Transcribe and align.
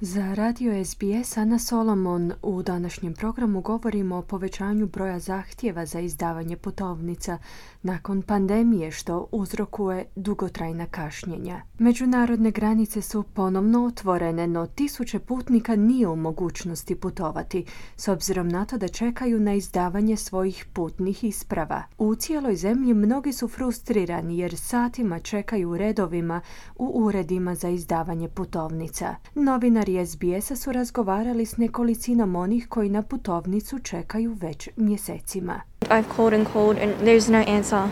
Za 0.00 0.34
radio 0.34 0.84
SBS 0.84 1.36
Ana 1.36 1.58
Solomon 1.58 2.32
u 2.42 2.62
današnjem 2.62 3.14
programu 3.14 3.60
govorimo 3.60 4.16
o 4.16 4.22
povećanju 4.22 4.86
broja 4.86 5.18
zahtjeva 5.18 5.86
za 5.86 6.00
izdavanje 6.00 6.56
putovnica 6.56 7.38
nakon 7.82 8.22
pandemije 8.22 8.90
što 8.90 9.28
uzrokuje 9.32 10.04
dugotrajna 10.16 10.86
kašnjenja. 10.86 11.62
Međunarodne 11.78 12.50
granice 12.50 13.02
su 13.02 13.22
ponovno 13.22 13.84
otvorene, 13.84 14.46
no 14.46 14.66
tisuće 14.66 15.18
putnika 15.18 15.76
nije 15.76 16.08
u 16.08 16.16
mogućnosti 16.16 16.94
putovati, 16.94 17.64
s 17.96 18.08
obzirom 18.08 18.48
na 18.48 18.64
to 18.64 18.78
da 18.78 18.88
čekaju 18.88 19.40
na 19.40 19.54
izdavanje 19.54 20.16
svojih 20.16 20.66
putnih 20.72 21.24
isprava. 21.24 21.82
U 21.98 22.14
cijeloj 22.14 22.56
zemlji 22.56 22.94
mnogi 22.94 23.32
su 23.32 23.48
frustrirani 23.48 24.38
jer 24.38 24.56
satima 24.56 25.18
čekaju 25.18 25.70
u 25.70 25.76
redovima 25.76 26.40
u 26.76 26.86
uredima 27.04 27.54
za 27.54 27.68
izdavanje 27.68 28.28
putovnica. 28.28 29.14
Novinar 29.34 29.87
novinari 29.88 30.06
SBS-a 30.06 30.56
su 30.56 30.72
razgovarali 30.72 31.46
s 31.46 31.56
nekolicinom 31.56 32.36
onih 32.36 32.68
koji 32.68 32.88
na 32.90 33.02
putovnicu 33.02 33.78
čekaju 33.78 34.36
već 34.40 34.68
mjesecima. 34.76 35.60
I've 35.80 36.16
called 36.16 36.32
and 36.32 36.46
called 36.52 36.78
and 36.82 36.92
there's 37.02 37.32
no 37.32 37.58
answer. 37.58 37.88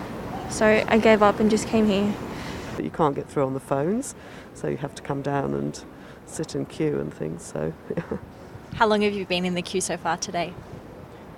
So 0.50 0.64
I 0.64 1.00
gave 1.02 1.30
up 1.30 1.41
and 1.41 1.50
just 1.50 1.70
came 1.70 1.86
here. 1.86 2.12
You 2.78 2.91
can't 2.91 3.14
get 3.14 3.24
through 3.32 3.46
on 3.46 3.59
the 3.59 3.66
phones, 3.69 4.14
so 4.55 4.69
you 4.69 4.77
have 4.77 4.95
to 4.95 5.02
come 5.06 5.22
down 5.22 5.55
and 5.55 5.74
sit 6.27 6.55
in 6.55 6.66
queue 6.66 7.00
and 7.00 7.14
things. 7.19 7.52
So 7.52 7.72
How 8.78 8.88
long 8.88 9.02
have 9.02 9.19
you 9.19 9.27
been 9.27 9.44
in 9.44 9.55
the 9.55 9.62
queue 9.62 9.80
so 9.80 9.97
far 9.97 10.19
today? 10.19 10.52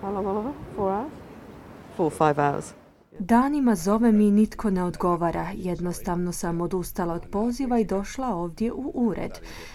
How 0.02 0.12
long? 0.12 0.54
Four 0.76 0.90
hours? 0.90 1.12
Four, 1.96 2.06
or 2.06 2.10
five 2.10 2.38
hours. 2.38 2.74
Danima 3.12 3.74
zove 3.74 4.12
mi 4.12 4.30
nitko 4.30 4.70
ne 4.70 4.84
odgovara. 4.84 5.50
Jednostavno 5.54 6.32
sam 6.32 6.60
odustala 6.60 7.14
od 7.14 7.26
poziva 7.30 7.78
i 7.78 7.84
došla 7.84 8.34
ovdje 8.34 8.72
u 8.72 8.92
ured. 8.94 9.30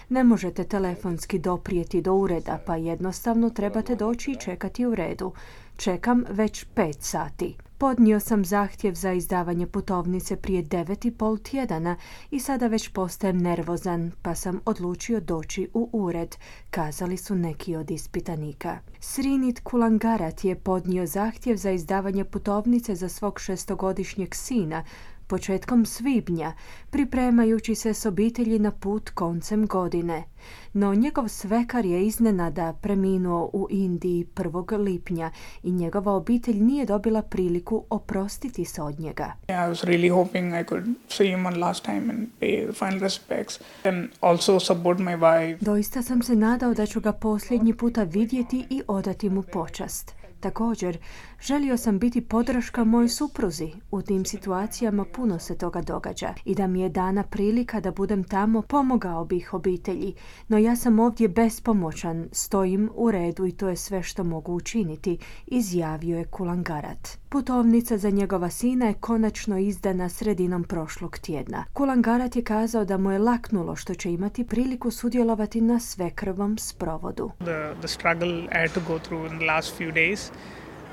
Ne 0.08 0.24
možete 0.24 0.64
telefonski 0.64 1.38
doprijeti 1.38 2.02
do 2.02 2.14
ureda, 2.14 2.58
pa 2.66 2.76
jednostavno 2.76 3.50
trebate 3.50 3.94
doći 3.96 4.30
i 4.30 4.36
čekati 4.36 4.86
u 4.86 4.94
redu. 4.94 5.32
Čekam 5.76 6.24
već 6.28 6.64
pet 6.74 6.96
sati. 7.02 7.56
Podnio 7.78 8.20
sam 8.20 8.44
zahtjev 8.44 8.94
za 8.94 9.12
izdavanje 9.12 9.66
putovnice 9.66 10.36
prije 10.36 10.62
devet 10.62 11.04
i 11.04 11.10
pol 11.10 11.38
tjedana 11.38 11.96
i 12.30 12.40
sada 12.40 12.66
već 12.66 12.88
postajem 12.88 13.38
nervozan, 13.38 14.12
pa 14.22 14.34
sam 14.34 14.60
odlučio 14.64 15.20
doći 15.20 15.68
u 15.74 15.90
ured, 15.92 16.36
kazali 16.70 17.16
su 17.16 17.34
neki 17.34 17.76
od 17.76 17.90
ispitanika. 17.90 18.78
Srinit 19.00 19.60
Kulangarat 19.60 20.44
je 20.44 20.54
podnio 20.54 21.06
zahtjev 21.06 21.56
za 21.56 21.70
izdavanje 21.70 22.24
putovnice 22.24 22.94
za 22.94 23.08
svog 23.08 23.40
šestogodišnjeg 23.40 24.34
sina, 24.34 24.84
početkom 25.26 25.86
svibnja, 25.86 26.52
pripremajući 26.90 27.74
se 27.74 27.94
s 27.94 28.06
obitelji 28.06 28.58
na 28.58 28.70
put 28.70 29.10
koncem 29.10 29.66
godine. 29.66 30.24
No 30.72 30.94
njegov 30.94 31.28
svekar 31.28 31.84
je 31.84 32.06
iznenada 32.06 32.72
preminuo 32.82 33.50
u 33.52 33.66
Indiji 33.70 34.26
1. 34.34 34.78
lipnja 34.78 35.30
i 35.62 35.72
njegova 35.72 36.12
obitelj 36.12 36.60
nije 36.60 36.86
dobila 36.86 37.22
priliku 37.22 37.84
oprostiti 37.90 38.64
se 38.64 38.82
od 38.82 39.00
njega. 39.00 39.32
I 39.48 39.52
was 39.52 39.84
really 39.84 40.14
hoping 40.14 40.54
I 40.54 40.64
could 40.68 40.84
see 41.08 41.28
him 41.28 41.46
one 41.46 41.56
last 41.56 41.84
time 41.84 42.02
and 42.10 42.28
pay 42.40 42.66
the 42.66 42.72
final 42.72 42.98
respects 42.98 43.60
and 43.84 44.08
also 44.20 44.60
support 44.60 44.98
my 44.98 45.18
wife. 45.18 45.58
Doista 45.60 46.02
sam 46.02 46.22
se 46.22 46.36
nadao 46.36 46.74
da 46.74 46.86
ću 46.86 47.00
ga 47.00 47.12
posljednji 47.12 47.74
puta 47.74 48.02
vidjeti 48.02 48.66
i 48.70 48.82
odati 48.88 49.30
mu 49.30 49.42
počast. 49.42 50.14
Također, 50.40 50.98
želio 51.46 51.76
sam 51.76 51.98
biti 51.98 52.20
podrška 52.20 52.84
moj 52.84 53.08
supruzi. 53.08 53.72
U 53.90 54.02
tim 54.02 54.24
situacijama 54.24 55.04
puno 55.04 55.38
se 55.38 55.58
toga 55.58 55.82
događa 55.82 56.34
i 56.44 56.54
da 56.54 56.66
mi 56.66 56.80
je 56.80 56.88
dana 56.88 57.22
prilika 57.22 57.80
da 57.80 57.90
budem 57.90 58.24
tamo, 58.24 58.62
pomogao 58.62 59.24
bih 59.24 59.54
obitelji. 59.54 60.14
No 60.48 60.58
ja 60.58 60.76
sam 60.76 60.98
ovdje 60.98 61.28
bespomoćan, 61.28 62.28
stojim 62.32 62.90
u 62.94 63.10
redu 63.10 63.46
i 63.46 63.52
to 63.52 63.68
je 63.68 63.76
sve 63.76 64.02
što 64.02 64.24
mogu 64.24 64.54
učiniti, 64.54 65.18
izjavio 65.46 66.18
je 66.18 66.24
Kulangarat. 66.24 67.08
Putovnica 67.28 67.98
za 67.98 68.10
njegova 68.10 68.50
sina 68.50 68.86
je 68.86 68.94
konačno 68.94 69.58
izdana 69.58 70.08
sredinom 70.08 70.64
prošlog 70.64 71.18
tjedna. 71.18 71.64
Kulangarat 71.72 72.36
je 72.36 72.44
kazao 72.44 72.84
da 72.84 72.98
mu 72.98 73.10
je 73.10 73.18
laknulo 73.18 73.76
što 73.76 73.94
će 73.94 74.12
imati 74.12 74.44
priliku 74.44 74.90
sudjelovati 74.90 75.60
na 75.60 75.80
svekrvom 75.80 76.58
sprovodu. 76.58 77.30
The, 77.38 77.74
the 77.78 77.88
struggle 77.88 78.28
I 78.28 78.58
had 78.58 78.70
to 78.74 78.80
go 78.88 78.98
through 78.98 79.32
in 79.32 79.38
the 79.38 79.46
last 79.46 79.80
few 79.80 79.92
days 79.92 80.30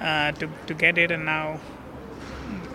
uh, 0.02 0.32
to, 0.40 0.48
to 0.68 0.74
get 0.74 0.98
it 0.98 1.12
and 1.12 1.26
now 1.26 1.60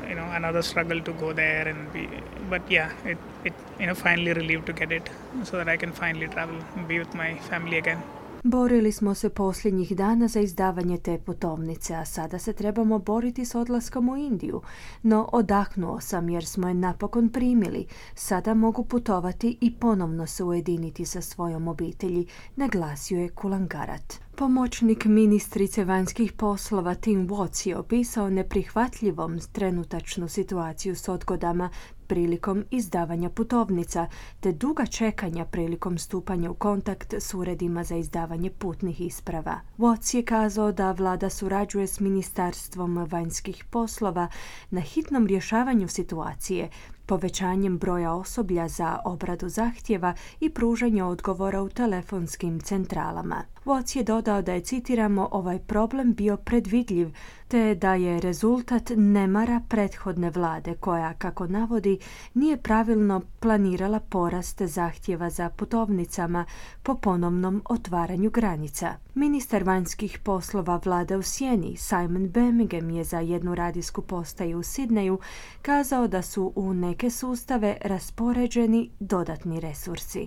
you 0.08 0.14
know 0.14 0.28
another 0.40 0.62
struggle 0.62 1.00
to 1.00 1.12
go 1.12 1.32
there 1.32 1.68
and 1.68 1.92
be 1.92 2.08
but 2.50 2.62
yeah 2.70 2.90
it, 3.04 3.18
it 3.44 3.54
you 3.80 3.86
know 3.86 3.94
finally 3.94 4.32
relieved 4.32 4.66
to 4.66 4.72
get 4.72 4.92
it 4.92 5.10
so 5.44 5.56
that 5.58 5.68
I 5.68 5.76
can 5.76 5.92
finally 5.92 6.28
travel 6.28 6.58
and 6.76 6.88
be 6.88 6.98
with 6.98 7.14
my 7.14 7.34
family 7.50 7.78
again. 7.78 8.02
Borili 8.46 8.92
smo 8.92 9.14
se 9.14 9.30
posljednjih 9.30 9.96
dana 9.96 10.28
za 10.28 10.40
izdavanje 10.40 10.98
te 10.98 11.18
putovnice, 11.18 11.94
a 11.94 12.04
sada 12.04 12.38
se 12.38 12.52
trebamo 12.52 12.98
boriti 12.98 13.44
s 13.44 13.54
odlaskom 13.54 14.08
u 14.08 14.16
Indiju. 14.16 14.62
No 15.02 15.28
odahnuo 15.32 16.00
sam 16.00 16.28
jer 16.28 16.46
smo 16.46 16.68
je 16.68 16.74
napokon 16.74 17.28
primili. 17.28 17.86
Sada 18.14 18.54
mogu 18.54 18.84
putovati 18.84 19.58
i 19.60 19.74
ponovno 19.74 20.26
se 20.26 20.44
ujediniti 20.44 21.04
sa 21.04 21.20
svojom 21.20 21.68
obitelji, 21.68 22.26
naglasio 22.56 23.20
je 23.20 23.28
Kulangarat. 23.28 24.14
Pomoćnik 24.38 25.04
ministrice 25.04 25.84
vanjskih 25.84 26.32
poslova 26.32 26.94
Tim 26.94 27.28
Watts 27.28 27.68
je 27.68 27.76
opisao 27.76 28.30
neprihvatljivom 28.30 29.38
trenutačnu 29.52 30.28
situaciju 30.28 30.96
s 30.96 31.08
odgodama 31.08 31.70
prilikom 32.06 32.64
izdavanja 32.70 33.30
putovnica 33.30 34.06
te 34.40 34.52
duga 34.52 34.86
čekanja 34.86 35.44
prilikom 35.44 35.98
stupanja 35.98 36.50
u 36.50 36.54
kontakt 36.54 37.14
s 37.14 37.34
uredima 37.34 37.84
za 37.84 37.96
izdavanje 37.96 38.50
putnih 38.50 39.00
isprava. 39.00 39.60
Watts 39.78 40.16
je 40.16 40.24
kazao 40.24 40.72
da 40.72 40.92
vlada 40.92 41.30
surađuje 41.30 41.86
s 41.86 42.00
Ministarstvom 42.00 43.06
vanjskih 43.10 43.64
poslova 43.70 44.28
na 44.70 44.80
hitnom 44.80 45.26
rješavanju 45.26 45.88
situacije 45.88 46.70
povećanjem 47.06 47.78
broja 47.78 48.12
osoblja 48.12 48.68
za 48.68 48.98
obradu 49.04 49.48
zahtjeva 49.48 50.14
i 50.40 50.50
pružanje 50.50 51.04
odgovora 51.04 51.62
u 51.62 51.68
telefonskim 51.68 52.60
centralama. 52.60 53.55
Watts 53.66 53.96
je 53.96 54.02
dodao 54.04 54.42
da 54.42 54.52
je, 54.52 54.60
citiramo, 54.60 55.28
ovaj 55.32 55.58
problem 55.58 56.14
bio 56.14 56.36
predvidljiv, 56.36 57.08
te 57.48 57.74
da 57.74 57.94
je 57.94 58.20
rezultat 58.20 58.90
nemara 58.96 59.60
prethodne 59.68 60.30
vlade 60.30 60.74
koja, 60.74 61.14
kako 61.14 61.46
navodi, 61.46 61.98
nije 62.34 62.56
pravilno 62.56 63.22
planirala 63.40 64.00
porast 64.00 64.62
zahtjeva 64.62 65.30
za 65.30 65.50
putovnicama 65.50 66.44
po 66.82 66.94
ponovnom 66.94 67.62
otvaranju 67.68 68.30
granica. 68.30 68.94
Ministar 69.14 69.64
vanjskih 69.64 70.18
poslova 70.18 70.80
vlade 70.84 71.16
u 71.16 71.22
Sjeni, 71.22 71.76
Simon 71.76 72.28
Birmingham, 72.28 72.90
je 72.90 73.04
za 73.04 73.20
jednu 73.20 73.54
radijsku 73.54 74.02
postaju 74.02 74.58
u 74.58 74.62
Sidneju 74.62 75.18
kazao 75.62 76.08
da 76.08 76.22
su 76.22 76.52
u 76.56 76.74
neke 76.74 77.10
sustave 77.10 77.76
raspoređeni 77.82 78.90
dodatni 79.00 79.60
resursi. 79.60 80.26